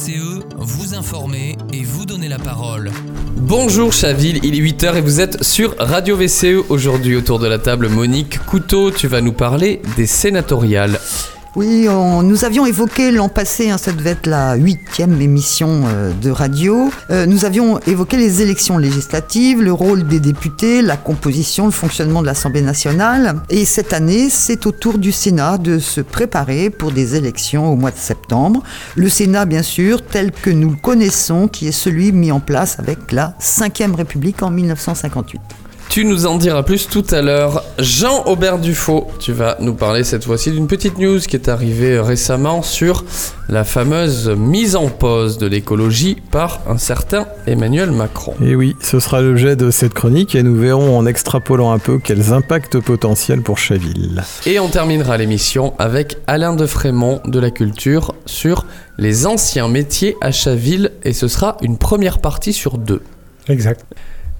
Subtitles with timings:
[0.00, 2.90] VCE, vous informer et vous donner la parole.
[3.36, 6.64] Bonjour Chaville, il est 8h et vous êtes sur Radio VCE.
[6.70, 10.98] Aujourd'hui autour de la table Monique Couteau, tu vas nous parler des sénatoriales.
[11.56, 16.30] Oui, nous avions évoqué l'an passé, hein, ça devait être la huitième émission euh, de
[16.30, 21.72] radio, euh, nous avions évoqué les élections législatives, le rôle des députés, la composition, le
[21.72, 23.42] fonctionnement de l'Assemblée nationale.
[23.50, 27.74] Et cette année, c'est au tour du Sénat de se préparer pour des élections au
[27.74, 28.62] mois de septembre.
[28.94, 32.78] Le Sénat, bien sûr, tel que nous le connaissons, qui est celui mis en place
[32.78, 35.40] avec la Ve République en 1958.
[35.90, 37.64] Tu nous en diras plus tout à l'heure.
[37.80, 42.62] Jean-Aubert Dufaux, tu vas nous parler cette fois-ci d'une petite news qui est arrivée récemment
[42.62, 43.04] sur
[43.48, 48.34] la fameuse mise en pause de l'écologie par un certain Emmanuel Macron.
[48.40, 51.98] Et oui, ce sera l'objet de cette chronique et nous verrons en extrapolant un peu
[51.98, 54.22] quels impacts potentiels pour Chaville.
[54.46, 58.64] Et on terminera l'émission avec Alain de Frémont de la Culture sur
[58.96, 63.02] les anciens métiers à Chaville et ce sera une première partie sur deux.
[63.48, 63.84] Exact.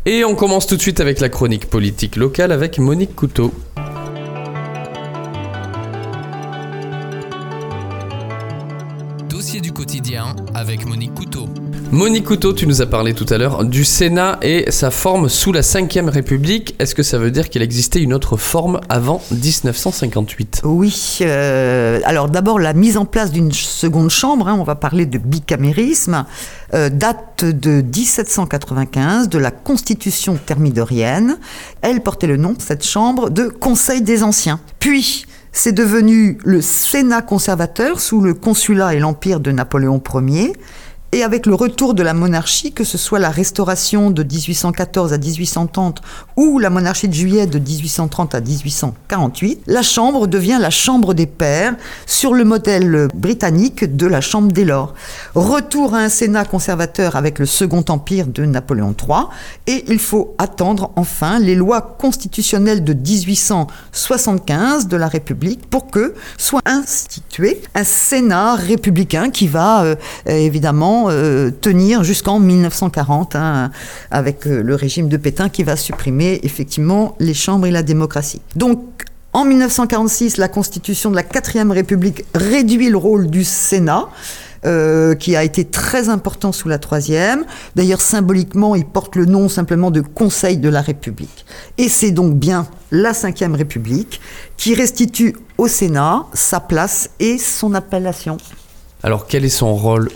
[0.06, 3.53] Et on commence tout de suite avec la chronique politique locale avec Monique Couteau.
[9.28, 11.51] Dossier du quotidien avec Monique Couteau.
[11.93, 15.51] Monique Couteau, tu nous as parlé tout à l'heure du Sénat et sa forme sous
[15.51, 16.77] la Ve République.
[16.79, 22.29] Est-ce que ça veut dire qu'il existait une autre forme avant 1958 Oui, euh, alors
[22.29, 26.27] d'abord la mise en place d'une seconde chambre, hein, on va parler de bicamérisme,
[26.75, 31.39] euh, date de 1795 de la Constitution thermidorienne.
[31.83, 34.61] Elle portait le nom, cette chambre, de Conseil des Anciens.
[34.79, 40.53] Puis, c'est devenu le Sénat conservateur sous le consulat et l'empire de Napoléon Ier.
[41.12, 45.19] Et avec le retour de la monarchie, que ce soit la restauration de 1814 à
[45.19, 46.03] 1830
[46.36, 51.27] ou la monarchie de juillet de 1830 à 1848, la Chambre devient la Chambre des
[51.27, 51.75] pairs
[52.06, 54.94] sur le modèle britannique de la Chambre des lords.
[55.34, 59.25] Retour à un Sénat conservateur avec le Second Empire de Napoléon III
[59.66, 66.15] et il faut attendre enfin les lois constitutionnelles de 1875 de la République pour que
[66.38, 69.97] soit institué un Sénat républicain qui va euh,
[70.28, 73.71] évidemment euh, tenir jusqu'en 1940 hein,
[74.11, 78.41] avec euh, le régime de Pétain qui va supprimer effectivement les chambres et la démocratie.
[78.56, 78.81] Donc
[79.33, 84.09] en 1946, la constitution de la 4ème République réduit le rôle du Sénat.
[84.66, 87.47] euh, qui a été très important sous la troisième.
[87.77, 91.47] D'ailleurs, symboliquement, il porte le nom simplement de Conseil de la République.
[91.78, 94.21] Et c'est donc bien la Ve République
[94.59, 98.37] qui restitue au Sénat sa place et son appellation.
[99.03, 100.11] Alors quel est son rôle?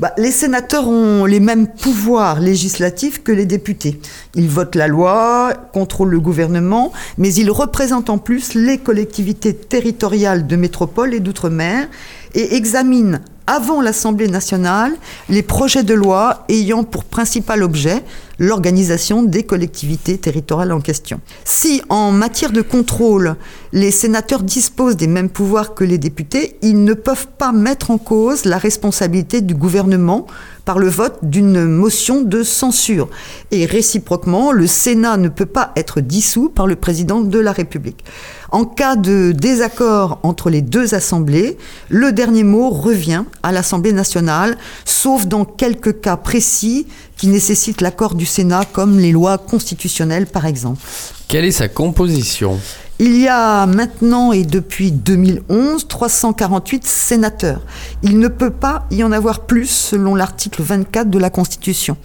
[0.00, 4.00] Bah, les sénateurs ont les mêmes pouvoirs législatifs que les députés.
[4.34, 10.46] Ils votent la loi, contrôlent le gouvernement, mais ils représentent en plus les collectivités territoriales
[10.46, 11.88] de métropole et d'outre-mer
[12.34, 14.92] et examinent avant l'Assemblée nationale
[15.28, 18.02] les projets de loi ayant pour principal objet
[18.42, 21.20] l'organisation des collectivités territoriales en question.
[21.44, 23.36] Si en matière de contrôle,
[23.72, 27.98] les sénateurs disposent des mêmes pouvoirs que les députés, ils ne peuvent pas mettre en
[27.98, 30.26] cause la responsabilité du gouvernement
[30.64, 33.08] par le vote d'une motion de censure.
[33.52, 38.04] Et réciproquement, le Sénat ne peut pas être dissous par le président de la République.
[38.50, 41.56] En cas de désaccord entre les deux assemblées,
[41.88, 46.86] le dernier mot revient à l'Assemblée nationale, sauf dans quelques cas précis
[47.22, 50.80] qui nécessitent l'accord du Sénat, comme les lois constitutionnelles par exemple.
[51.28, 52.58] Quelle est sa composition?
[52.98, 57.60] Il y a maintenant et depuis 2011 348 sénateurs.
[58.02, 61.96] Il ne peut pas y en avoir plus selon l'article 24 de la Constitution.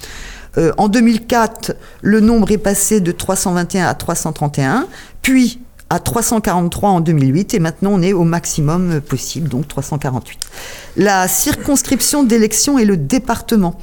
[0.59, 4.85] Euh, en 2004, le nombre est passé de 321 à 331,
[5.23, 10.37] puis à 343 en 2008 et maintenant on est au maximum possible, donc 348.
[10.97, 13.79] La circonscription d'élection est le département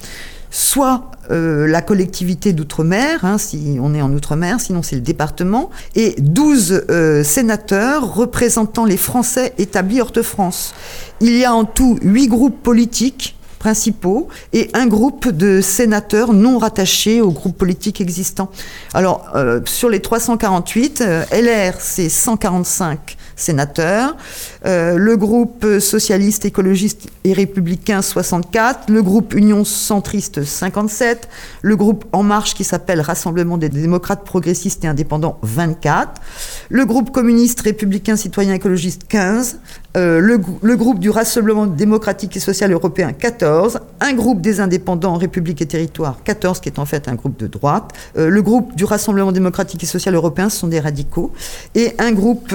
[0.55, 5.69] soit euh, la collectivité d'outre-mer, hein, si on est en outre-mer, sinon c'est le département,
[5.97, 10.73] et 12 euh, sénateurs représentant les Français établis hors de France.
[11.21, 13.35] Il y a en tout 8 groupes politiques
[13.65, 18.51] principaux et un groupe de sénateurs non rattachés au groupe politique existant.
[18.93, 24.17] Alors, euh, sur les 348, euh, LR, c'est 145 sénateurs,
[24.67, 31.29] euh, le groupe socialiste, écologiste et républicain 64, le groupe Union centriste 57,
[31.61, 36.21] le groupe En Marche qui s'appelle Rassemblement des démocrates progressistes et indépendants 24,
[36.71, 39.59] le groupe communiste républicain citoyen écologiste 15,
[39.97, 45.61] euh, le, groupe du Rassemblement démocratique et social européen 14, un groupe des indépendants République
[45.61, 48.85] et Territoire 14 qui est en fait un groupe de droite, euh, le groupe du
[48.85, 51.33] Rassemblement démocratique et social européen ce sont des radicaux
[51.75, 52.55] et un groupe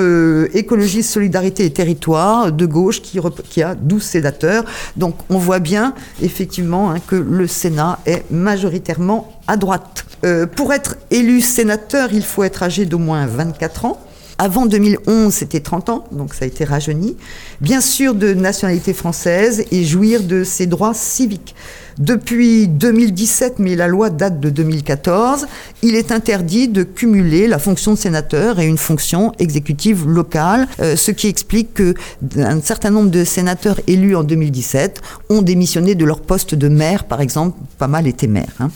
[0.54, 4.64] écologiste solidarité et territoire de gauche qui, a 12 sénateurs.
[4.98, 10.06] Donc on voit bien effectivement hein, que le Sénat est majoritairement à droite.
[10.26, 14.00] Euh, pour être élu sénateur, il faut être âgé d'au moins 24 ans.
[14.42, 17.18] Avant 2011, c'était 30 ans, donc ça a été rajeuni.
[17.60, 21.56] Bien sûr, de nationalité française et jouir de ses droits civiques.
[22.00, 25.48] Depuis 2017, mais la loi date de 2014,
[25.84, 30.96] il est interdit de cumuler la fonction de sénateur et une fonction exécutive locale, euh,
[30.96, 36.22] ce qui explique qu'un certain nombre de sénateurs élus en 2017 ont démissionné de leur
[36.22, 38.56] poste de maire, par exemple, pas mal étaient maires.
[38.62, 38.72] Hein.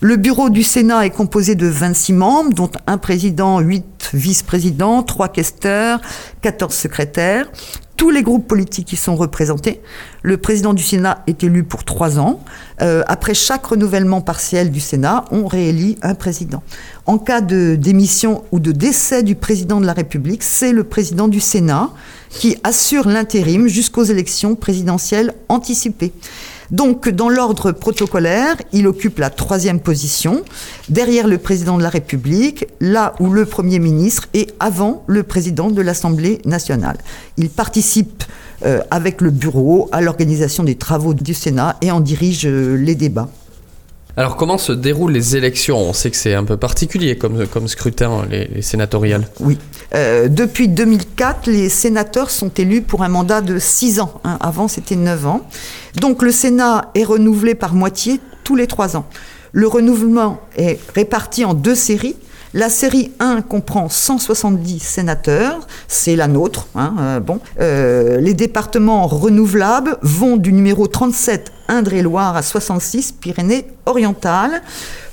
[0.00, 5.30] Le bureau du Sénat est composé de 26 membres, dont un président, 8 vice-présidents, 3
[5.30, 6.00] questeurs,
[6.42, 7.50] 14 secrétaires
[7.98, 9.80] tous les groupes politiques qui sont représentés.
[10.22, 12.40] Le président du Sénat est élu pour trois ans.
[12.80, 16.62] Euh, après chaque renouvellement partiel du Sénat, on réélit un président.
[17.06, 21.26] En cas de démission ou de décès du président de la République, c'est le président
[21.26, 21.90] du Sénat
[22.30, 26.12] qui assure l'intérim jusqu'aux élections présidentielles anticipées.
[26.70, 30.42] Donc, dans l'ordre protocolaire, il occupe la troisième position,
[30.88, 35.70] derrière le président de la République, là où le Premier ministre est avant le président
[35.70, 36.98] de l'Assemblée nationale.
[37.38, 38.24] Il participe
[38.66, 42.94] euh, avec le bureau à l'organisation des travaux du Sénat et en dirige euh, les
[42.94, 43.28] débats.
[44.18, 45.78] Alors comment se déroulent les élections?
[45.78, 49.28] On sait que c'est un peu particulier comme, comme scrutin, les, sénatoriales.
[49.38, 49.58] Oui.
[49.94, 54.20] Euh, depuis 2004, les sénateurs sont élus pour un mandat de 6 ans.
[54.24, 54.36] Hein.
[54.40, 55.48] Avant, c'était 9 ans.
[56.00, 59.06] Donc le Sénat est renouvelé par moitié tous les 3 ans.
[59.52, 62.16] Le renouvellement est réparti en deux séries.
[62.54, 66.66] La série 1 comprend 170 sénateurs, c'est la nôtre.
[66.74, 67.40] Hein, euh, bon.
[67.60, 74.62] Euh, les départements renouvelables vont du numéro 37 Indre-et-Loire à 66 Pyrénées-Orientales,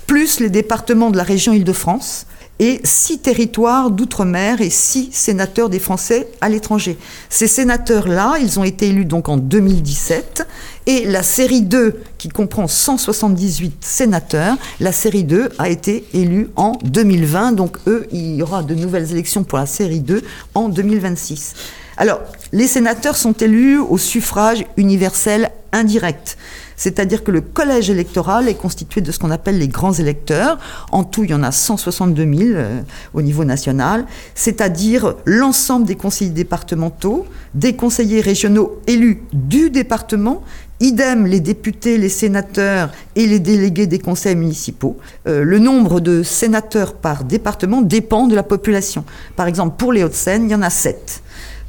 [0.07, 2.25] plus les départements de la région Île-de-France
[2.59, 6.97] et six territoires d'outre-mer et six sénateurs des Français à l'étranger.
[7.29, 10.47] Ces sénateurs-là, ils ont été élus donc en 2017
[10.87, 16.73] et la série 2, qui comprend 178 sénateurs, la série 2 a été élue en
[16.83, 17.53] 2020.
[17.53, 20.23] Donc eux, il y aura de nouvelles élections pour la série 2
[20.53, 21.55] en 2026.
[21.97, 22.19] Alors,
[22.51, 26.37] les sénateurs sont élus au suffrage universel indirect.
[26.75, 30.57] C'est-à-dire que le collège électoral est constitué de ce qu'on appelle les grands électeurs.
[30.91, 32.81] En tout, il y en a 162 000 euh,
[33.13, 40.43] au niveau national, c'est-à-dire l'ensemble des conseillers départementaux, des conseillers régionaux élus du département
[40.81, 44.97] Idem les députés, les sénateurs et les délégués des conseils municipaux.
[45.25, 49.05] Euh, le nombre de sénateurs par département dépend de la population.
[49.37, 51.23] Par exemple, pour les Hauts-de-Seine, il y en a 7.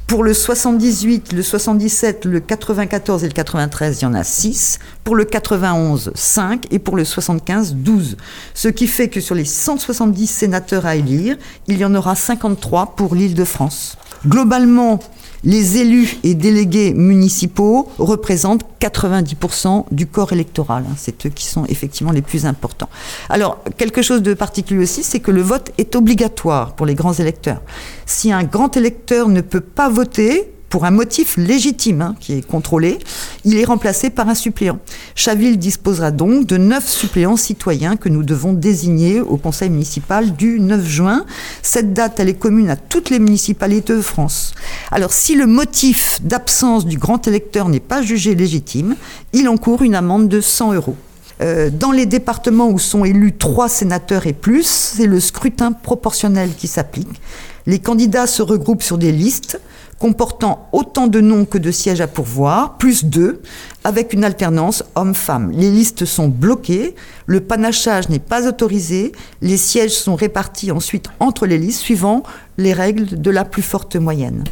[0.07, 4.79] Pour le 78, le 77, le 94 et le 93, il y en a 6.
[5.03, 6.67] Pour le 91, 5.
[6.71, 8.15] Et pour le 75, 12.
[8.53, 11.35] Ce qui fait que sur les 170 sénateurs à élire,
[11.67, 13.97] il y en aura 53 pour l'île de France.
[14.25, 15.01] Globalement,
[15.43, 20.85] les élus et délégués municipaux représentent 90% du corps électoral.
[20.87, 20.95] Hein.
[20.97, 22.89] C'est eux qui sont effectivement les plus importants.
[23.29, 27.13] Alors, quelque chose de particulier aussi, c'est que le vote est obligatoire pour les grands
[27.13, 27.61] électeurs.
[28.05, 32.45] Si un grand électeur ne peut pas voter, pour un motif légitime hein, qui est
[32.45, 32.99] contrôlé,
[33.45, 34.79] il est remplacé par un suppléant.
[35.15, 40.59] Chaville disposera donc de neuf suppléants citoyens que nous devons désigner au conseil municipal du
[40.59, 41.25] 9 juin.
[41.61, 44.53] Cette date, elle est commune à toutes les municipalités de France.
[44.91, 48.95] Alors, si le motif d'absence du grand électeur n'est pas jugé légitime,
[49.33, 50.95] il encourt une amende de 100 euros.
[51.39, 56.49] Euh, dans les départements où sont élus trois sénateurs et plus, c'est le scrutin proportionnel
[56.57, 57.21] qui s'applique.
[57.67, 59.59] Les candidats se regroupent sur des listes
[59.99, 63.41] comportant autant de noms que de sièges à pourvoir, plus deux,
[63.83, 65.51] avec une alternance homme-femme.
[65.51, 69.11] Les listes sont bloquées, le panachage n'est pas autorisé,
[69.41, 72.23] les sièges sont répartis ensuite entre les listes suivant
[72.57, 74.43] les règles de la plus forte moyenne.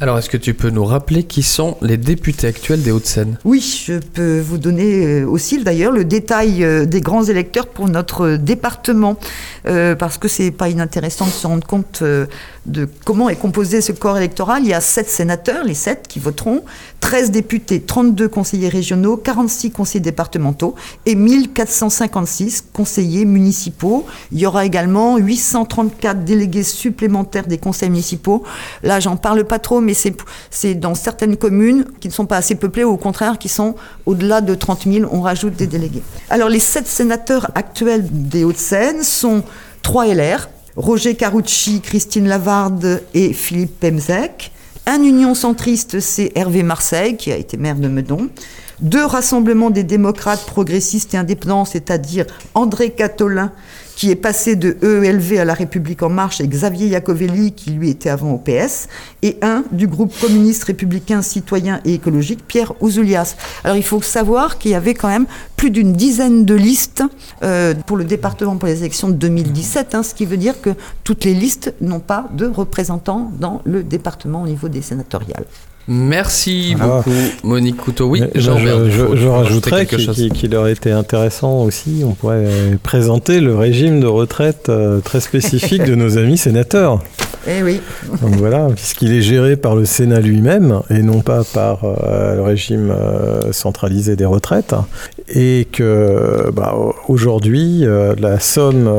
[0.00, 3.38] Alors, est-ce que tu peux nous rappeler qui sont les députés actuels des Hauts-de-Seine?
[3.44, 7.88] Oui, je peux vous donner euh, aussi d'ailleurs le détail euh, des grands électeurs pour
[7.88, 9.16] notre département,
[9.66, 12.02] euh, parce que c'est pas inintéressant de se rendre compte
[12.66, 14.62] de comment est composé ce corps électoral.
[14.62, 16.62] Il y a sept sénateurs, les sept qui voteront,
[17.00, 20.74] 13 députés, 32 conseillers régionaux, 46 conseillers départementaux
[21.04, 24.06] et 1456 conseillers municipaux.
[24.32, 28.42] Il y aura également 834 délégués supplémentaires des conseils municipaux.
[28.82, 32.54] Là, j'en parle pas trop, mais c'est dans certaines communes qui ne sont pas assez
[32.54, 33.74] peuplées, ou au contraire, qui sont
[34.06, 36.02] au-delà de 30 000, on rajoute des délégués.
[36.30, 39.42] Alors, les sept sénateurs actuels des Hauts-de-Seine sont
[39.82, 44.52] 3 LR, Roger Carucci, Christine Lavarde et Philippe Pemzec.
[44.86, 48.28] Un union centriste, c'est Hervé Marseille, qui a été maire de Meudon.
[48.80, 53.52] Deux rassemblements des démocrates progressistes et indépendants, c'est-à-dire André Catolin,
[53.96, 57.90] qui est passé de EELV à la République en marche, et Xavier Iacovelli, qui lui
[57.90, 58.88] était avant au PS,
[59.22, 63.36] et un du groupe communiste républicain citoyen et écologique, Pierre Ouzoulias.
[63.62, 67.02] Alors il faut savoir qu'il y avait quand même plus d'une dizaine de listes
[67.42, 70.70] euh, pour le département pour les élections de 2017, hein, ce qui veut dire que
[71.04, 75.46] toutes les listes n'ont pas de représentants dans le département au niveau des sénatoriales.
[75.86, 77.10] Merci beaucoup,
[77.42, 78.06] Monique Couteau.
[78.06, 84.00] Oui, je, je, je rajouterais qu'il aurait été intéressant aussi, on pourrait présenter le régime
[84.00, 87.00] de retraite euh, très spécifique de nos amis sénateurs.
[87.46, 87.80] Eh oui.
[88.22, 92.42] Donc voilà, puisqu'il est géré par le Sénat lui-même et non pas par euh, le
[92.42, 94.74] régime euh, centralisé des retraites.
[95.28, 96.74] Et que bah,
[97.08, 97.84] aujourd'hui,
[98.18, 98.90] la somme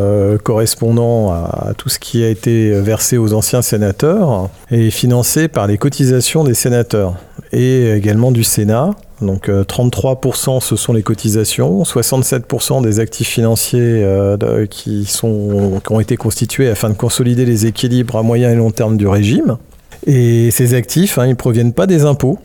[0.43, 5.77] correspondant à, tout ce qui a été versé aux anciens sénateurs est financée par les
[5.77, 7.13] cotisations des sénateurs
[7.51, 8.91] et également du Sénat.
[9.22, 15.93] Donc 33% euh, ce sont les cotisations, 67% des actifs financiers euh, qui, sont, qui
[15.93, 19.57] ont été constitués afin de consolider les équilibres à moyen et long terme du régime.
[20.05, 22.38] Et ces actifs, hein, ils ne proviennent pas des impôts,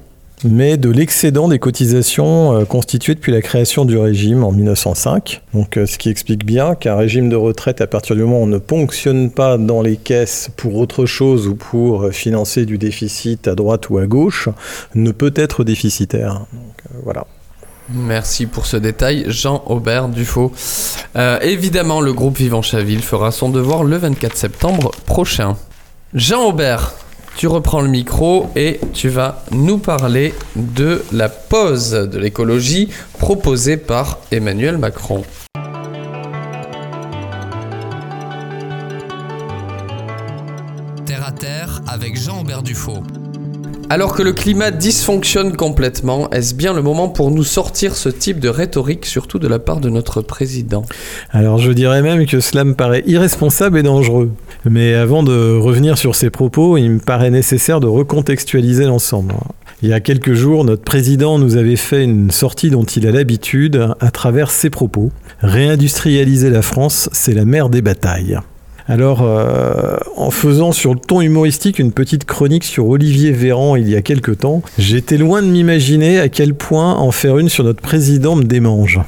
[0.44, 5.42] mais de l'excédent des cotisations euh, constituées depuis la création du régime en 1905.
[5.54, 8.44] Donc, euh, ce qui explique bien qu'un régime de retraite, à partir du moment où
[8.44, 12.78] on ne ponctionne pas dans les caisses pour autre chose ou pour euh, financer du
[12.78, 14.48] déficit à droite ou à gauche,
[14.94, 16.46] ne peut être déficitaire.
[17.04, 17.26] Voilà.
[17.92, 20.52] Merci pour ce détail, Jean-Aubert Dufaux.
[21.42, 25.56] évidemment, le groupe Vivant Chaville fera son devoir le 24 septembre prochain.
[26.14, 26.94] Jean-Aubert,
[27.40, 33.78] tu reprends le micro et tu vas nous parler de la pause de l'écologie proposée
[33.78, 35.22] par Emmanuel Macron.
[41.06, 43.02] Terre à terre avec Jean-Aubert Dufaux.
[43.88, 48.38] Alors que le climat dysfonctionne complètement, est-ce bien le moment pour nous sortir ce type
[48.38, 50.84] de rhétorique, surtout de la part de notre président?
[51.30, 54.30] Alors je dirais même que cela me paraît irresponsable et dangereux.
[54.68, 59.34] Mais avant de revenir sur ces propos, il me paraît nécessaire de recontextualiser l'ensemble.
[59.82, 63.10] Il y a quelques jours, notre président nous avait fait une sortie dont il a
[63.10, 65.10] l'habitude à travers ses propos.
[65.40, 68.38] Réindustrialiser la France, c'est la mère des batailles.
[68.86, 73.88] Alors, euh, en faisant sur le ton humoristique une petite chronique sur Olivier Véran il
[73.88, 77.64] y a quelque temps, j'étais loin de m'imaginer à quel point en faire une sur
[77.64, 79.00] notre président me démange.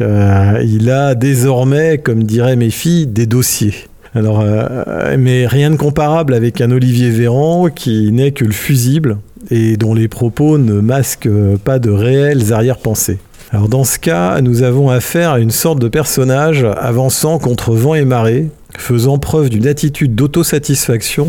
[0.00, 3.89] Euh, il a désormais, comme diraient mes filles, des dossiers.
[4.14, 9.18] Alors, euh, mais rien de comparable avec un Olivier Véran qui n'est que le fusible
[9.50, 11.28] et dont les propos ne masquent
[11.64, 13.18] pas de réelles arrière-pensées.
[13.52, 17.94] Alors dans ce cas, nous avons affaire à une sorte de personnage avançant contre vent
[17.94, 21.28] et marée, faisant preuve d'une attitude d'autosatisfaction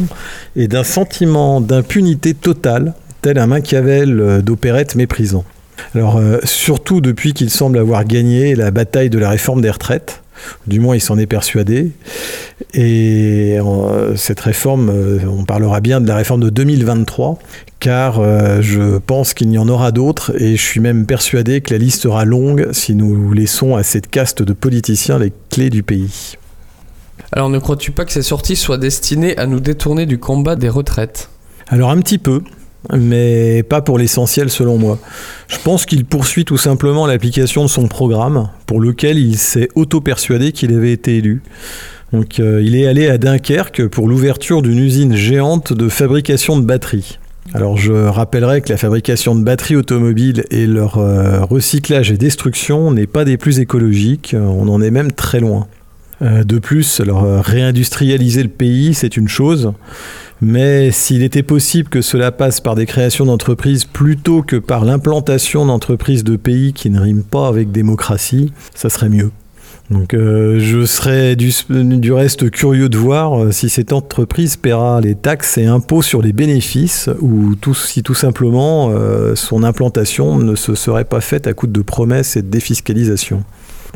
[0.56, 5.44] et d'un sentiment d'impunité totale, tel un Machiavel d'opérette méprisant.
[5.96, 10.22] Alors, euh, surtout depuis qu'il semble avoir gagné la bataille de la réforme des retraites,
[10.68, 11.92] du moins il s'en est persuadé,
[12.74, 14.92] et euh, cette réforme,
[15.28, 17.40] on parlera bien de la réforme de 2023,
[17.80, 18.22] car
[18.62, 22.04] je pense qu'il y en aura d'autres, et je suis même persuadé que la liste
[22.04, 26.38] sera longue si nous laissons à cette caste de politiciens les clés du pays.
[27.32, 30.70] Alors ne crois-tu pas que ces sorties soient destinées à nous détourner du combat des
[30.70, 31.30] retraites?
[31.68, 32.42] Alors un petit peu,
[32.94, 35.00] mais pas pour l'essentiel selon moi.
[35.48, 40.52] Je pense qu'il poursuit tout simplement l'application de son programme, pour lequel il s'est auto-persuadé
[40.52, 41.42] qu'il avait été élu.
[42.12, 46.66] Donc euh, il est allé à Dunkerque pour l'ouverture d'une usine géante de fabrication de
[46.66, 47.20] batteries.
[47.54, 52.92] Alors je rappellerai que la fabrication de batteries automobiles et leur euh, recyclage et destruction
[52.92, 55.68] n'est pas des plus écologiques, on en est même très loin.
[56.22, 59.74] Euh, de plus, alors réindustrialiser le pays, c'est une chose,
[60.42, 65.66] mais s'il était possible que cela passe par des créations d'entreprises plutôt que par l'implantation
[65.66, 69.32] d'entreprises de pays qui ne riment pas avec démocratie, ça serait mieux.
[69.92, 75.58] Donc euh, je serais du, reste curieux de voir si cette entreprise paiera les taxes
[75.58, 78.92] et impôts sur les bénéfices ou si tout simplement
[79.36, 83.44] son implantation ne se serait pas faite à coup de promesses et de défiscalisation.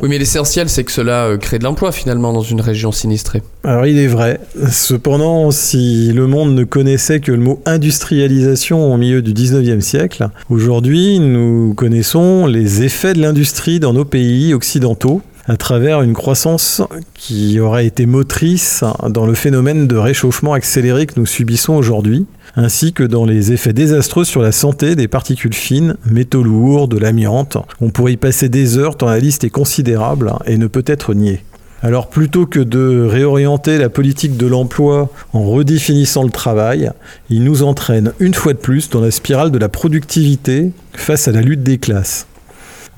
[0.02, 3.42] Oui, mais l'essentiel, c'est que cela euh, crée de l'emploi finalement dans une région sinistrée.
[3.64, 4.40] Alors il est vrai.
[4.70, 10.30] Cependant, si le monde ne connaissait que le mot industrialisation au milieu du 19e siècle,
[10.50, 16.82] aujourd'hui nous connaissons les effets de l'industrie dans nos pays occidentaux à travers une croissance
[17.14, 22.26] qui aurait été motrice dans le phénomène de réchauffement accéléré que nous subissons aujourd'hui,
[22.56, 26.98] ainsi que dans les effets désastreux sur la santé des particules fines, métaux lourds, de
[26.98, 27.58] l'amiante.
[27.82, 31.14] On pourrait y passer des heures tant la liste est considérable et ne peut être
[31.14, 31.44] niée.
[31.84, 36.90] Alors plutôt que de réorienter la politique de l'emploi en redéfinissant le travail,
[37.30, 41.32] il nous entraîne une fois de plus dans la spirale de la productivité face à
[41.32, 42.26] la lutte des classes.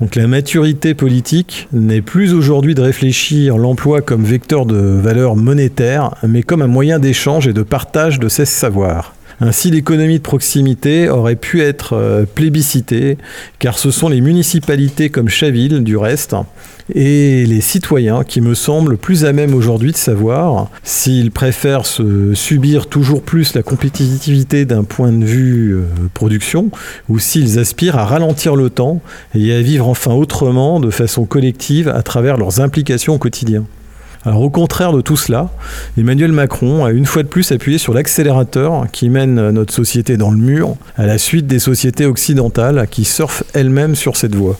[0.00, 6.14] Donc la maturité politique n'est plus aujourd'hui de réfléchir l'emploi comme vecteur de valeur monétaire,
[6.22, 9.14] mais comme un moyen d'échange et de partage de ses savoirs.
[9.40, 13.18] Ainsi, l'économie de proximité aurait pu être euh, plébiscitée,
[13.58, 16.34] car ce sont les municipalités comme Chaville, du reste,
[16.94, 22.34] et les citoyens qui me semblent plus à même aujourd'hui de savoir s'ils préfèrent se
[22.34, 25.82] subir toujours plus la compétitivité d'un point de vue euh,
[26.14, 26.70] production
[27.08, 29.00] ou s'ils aspirent à ralentir le temps
[29.34, 33.64] et à vivre enfin autrement de façon collective à travers leurs implications au quotidien.
[34.24, 35.50] Alors au contraire de tout cela,
[35.96, 40.30] Emmanuel Macron a une fois de plus appuyé sur l'accélérateur qui mène notre société dans
[40.30, 44.58] le mur, à la suite des sociétés occidentales qui surfent elles-mêmes sur cette voie.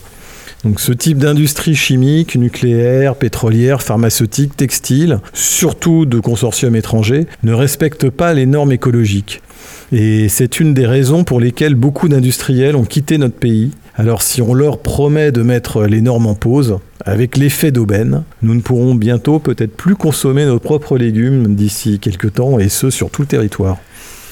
[0.64, 8.10] Donc ce type d'industrie chimique, nucléaire, pétrolière, pharmaceutique, textile, surtout de consortiums étrangers, ne respecte
[8.10, 9.40] pas les normes écologiques.
[9.92, 13.70] Et c'est une des raisons pour lesquelles beaucoup d'industriels ont quitté notre pays.
[13.98, 18.54] Alors si on leur promet de mettre les normes en pause, avec l'effet d'aubaine, nous
[18.54, 23.10] ne pourrons bientôt peut-être plus consommer nos propres légumes d'ici quelques temps, et ce sur
[23.10, 23.76] tout le territoire.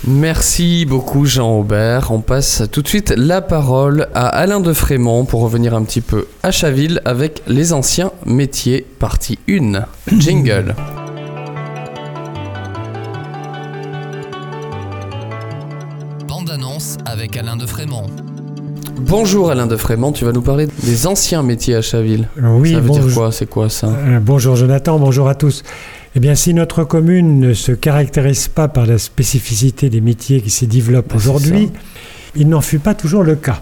[0.06, 2.12] Merci beaucoup Jean-Aubert.
[2.12, 6.00] On passe tout de suite la parole à Alain de Frémont pour revenir un petit
[6.00, 9.84] peu à Chaville avec les anciens métiers, partie 1.
[10.16, 10.76] Jingle.
[16.28, 18.06] Bande annonce avec Alain de Frémont.
[18.98, 22.28] Bonjour Alain de Frémont, tu vas nous parler des anciens métiers à Chaville.
[22.42, 23.04] Oui, ça veut bonjour.
[23.06, 23.88] dire quoi C'est quoi ça?
[23.88, 25.62] Euh, bonjour Jonathan, bonjour à tous.
[26.14, 30.50] Eh bien, si notre commune ne se caractérise pas par la spécificité des métiers qui
[30.50, 31.70] s'y développent Ben, c'est aujourd'hui,
[32.36, 33.60] il n'en fut pas toujours le cas.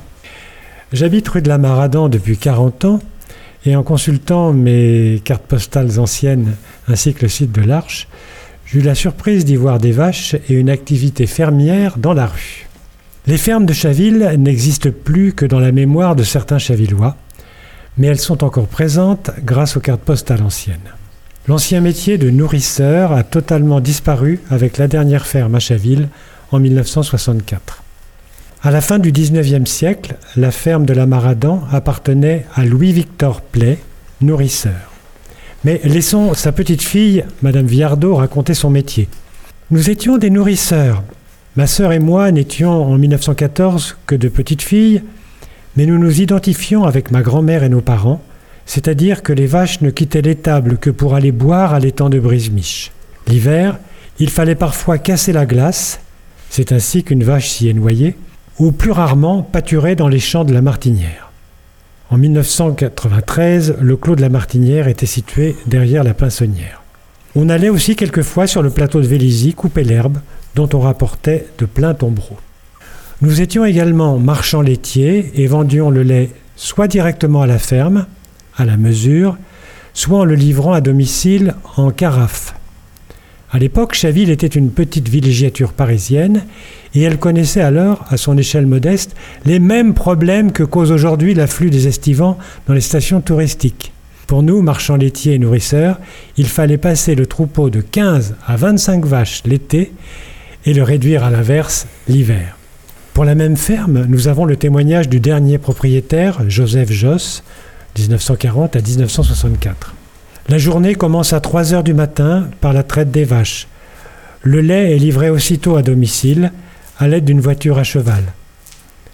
[0.92, 3.00] J'habite rue de la Maradan depuis 40 ans
[3.66, 6.54] et en consultant mes cartes postales anciennes
[6.86, 8.06] ainsi que le site de l'Arche,
[8.66, 12.68] j'eus la surprise d'y voir des vaches et une activité fermière dans la rue.
[13.26, 17.16] Les fermes de Chaville n'existent plus que dans la mémoire de certains Chavillois,
[17.96, 20.92] mais elles sont encore présentes grâce aux cartes postales anciennes.
[21.48, 26.08] L'ancien métier de nourrisseur a totalement disparu avec la dernière ferme à Chaville
[26.52, 27.82] en 1964.
[28.62, 33.78] À la fin du XIXe siècle, la ferme de la Maradan appartenait à Louis-Victor Play,
[34.20, 34.92] nourrisseur.
[35.64, 39.08] Mais laissons sa petite fille, Madame Viardot, raconter son métier.
[39.70, 41.02] Nous étions des nourrisseurs.
[41.56, 45.02] Ma sœur et moi n'étions en 1914 que de petites filles,
[45.76, 48.20] mais nous nous identifions avec ma grand-mère et nos parents,
[48.66, 52.90] c'est-à-dire que les vaches ne quittaient l'étable que pour aller boire à l'étang de Brisemiche.
[53.28, 53.78] L'hiver,
[54.18, 56.00] il fallait parfois casser la glace,
[56.50, 58.16] c'est ainsi qu'une vache s'y est noyée,
[58.58, 61.30] ou plus rarement pâturer dans les champs de la Martinière.
[62.10, 66.82] En 1993, le clos de la Martinière était situé derrière la Pinsonnière.
[67.36, 70.18] On allait aussi quelquefois sur le plateau de Vélizy couper l'herbe
[70.54, 72.38] dont on rapportait de pleins tombereaux.
[73.20, 78.06] Nous étions également marchands laitiers et vendions le lait soit directement à la ferme,
[78.56, 79.36] à la mesure,
[79.92, 82.54] soit en le livrant à domicile en carafe.
[83.50, 86.42] À l'époque, Chaville était une petite villégiature parisienne
[86.94, 89.14] et elle connaissait alors, à son échelle modeste,
[89.44, 92.36] les mêmes problèmes que cause aujourd'hui l'afflux des estivants
[92.66, 93.92] dans les stations touristiques.
[94.26, 96.00] Pour nous, marchands laitiers et nourrisseurs,
[96.36, 99.92] il fallait passer le troupeau de 15 à 25 vaches l'été
[100.66, 102.56] et le réduire à l'inverse l'hiver.
[103.12, 107.44] Pour la même ferme, nous avons le témoignage du dernier propriétaire, Joseph Josse,
[107.98, 109.94] 1940 à 1964.
[110.48, 113.68] La journée commence à 3 heures du matin par la traite des vaches.
[114.42, 116.52] Le lait est livré aussitôt à domicile
[116.98, 118.24] à l'aide d'une voiture à cheval.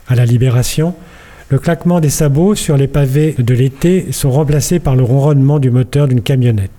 [0.08, 0.94] À la libération,
[1.50, 5.70] le claquement des sabots sur les pavés de l'été sont remplacés par le ronronnement du
[5.70, 6.70] moteur d'une camionnette.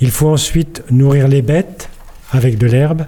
[0.00, 1.88] Il faut ensuite nourrir les bêtes
[2.30, 3.06] avec de l'herbe,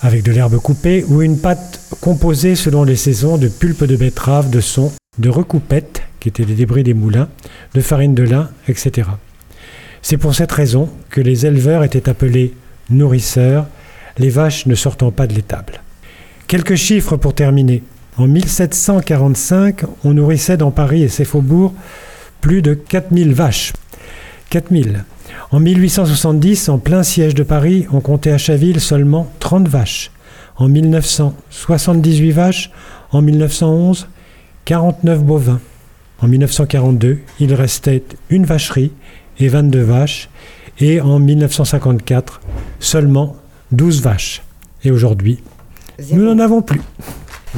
[0.00, 4.50] avec de l'herbe coupée ou une pâte composée selon les saisons de pulpe de betterave,
[4.50, 7.28] de son, de recoupettes, qui étaient des débris des moulins,
[7.74, 9.08] de farine de lin, etc.
[10.02, 12.54] C'est pour cette raison que les éleveurs étaient appelés
[12.90, 13.66] nourrisseurs,
[14.18, 15.80] les vaches ne sortant pas de l'étable.
[16.46, 17.82] Quelques chiffres pour terminer.
[18.16, 21.74] En 1745, on nourrissait dans Paris et ses faubourgs
[22.40, 23.72] plus de 4000 vaches.
[24.50, 25.04] 4000.
[25.50, 30.10] En 1870, en plein siège de Paris, on comptait à Chaville seulement 30 vaches.
[30.56, 32.70] En 1900, 78 vaches.
[33.10, 34.08] En 1911,
[34.64, 35.60] 49 bovins.
[36.20, 38.92] En 1942, il restait une vacherie
[39.38, 40.28] et 22 vaches.
[40.80, 42.40] Et en 1954,
[42.80, 43.36] seulement
[43.72, 44.42] 12 vaches.
[44.84, 45.42] Et aujourd'hui,
[46.12, 46.80] nous n'en avons plus.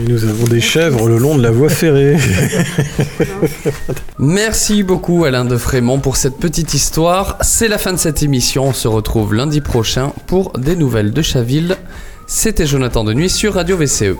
[0.08, 2.16] Nous avons des chèvres le long de la voie ferrée.
[4.18, 7.36] Merci beaucoup Alain de Frémont pour cette petite histoire.
[7.42, 8.68] C'est la fin de cette émission.
[8.68, 11.76] On se retrouve lundi prochain pour des nouvelles de Chaville.
[12.26, 14.16] C'était Jonathan de Nuit sur Radio VCE.